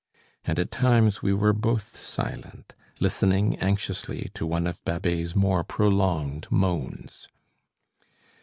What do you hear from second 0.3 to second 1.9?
And at times we were both